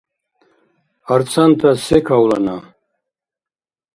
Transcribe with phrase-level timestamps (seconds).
[1.15, 2.57] Арцантас се кавлана?